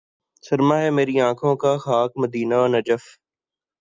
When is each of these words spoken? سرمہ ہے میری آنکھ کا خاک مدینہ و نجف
سرمہ 0.43 0.75
ہے 0.75 0.89
میری 0.89 1.15
آنکھ 1.21 1.43
کا 1.61 1.73
خاک 1.77 2.11
مدینہ 2.15 2.55
و 2.55 2.67
نجف 2.67 3.03